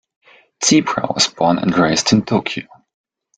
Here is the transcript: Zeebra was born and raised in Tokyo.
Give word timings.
Zeebra 0.65 1.13
was 1.13 1.27
born 1.27 1.59
and 1.59 1.77
raised 1.77 2.11
in 2.11 2.25
Tokyo. 2.25 2.63